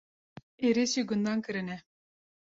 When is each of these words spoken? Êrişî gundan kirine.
Êrişî 0.67 1.01
gundan 1.09 1.39
kirine. 1.45 1.77